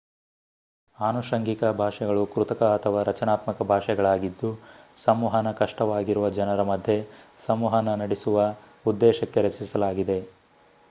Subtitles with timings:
[0.97, 4.49] ಆನುಷಂಗಿಕ ಭಾಷೆಗಳು ಕೃತಕ ಅಥವಾ ರಚನಾತ್ಮಕ ಭಾಷೆಗಳಾಗಿದ್ದು
[4.99, 6.97] ಸಂವಹನ ಕಷ್ಟವಾಗಿರುವ ಜನರ ಮಧ್ಯೆ
[7.45, 8.47] ಸಂವಹನ ನಡೆಸುವ
[8.85, 10.19] ಉದ್ದೇಶಕ್ಕೆ ರಚಿಸಲಾಗಿದೆ